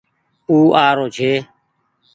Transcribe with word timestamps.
او 0.49 0.57
آ 0.85 0.87
رو 0.97 1.05
ڇي 1.15 1.31